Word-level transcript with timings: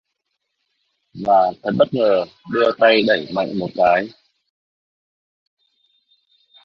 Và 1.25 1.51
thật 1.63 1.69
bất 1.77 1.85
ngờ 1.91 2.25
đưa 2.51 2.71
tay 2.79 3.01
đẩy 3.07 3.31
mạnh 3.33 3.57
một 3.59 3.69
cái 3.75 4.07